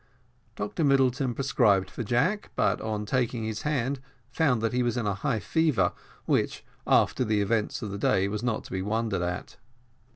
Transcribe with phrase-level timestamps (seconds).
[0.55, 3.99] Dr Middleton prescribed for Jack, but on taking his hand
[4.31, 5.93] found that he was in a high fever,
[6.25, 9.57] which, after the events of the day, was not to be wondered at.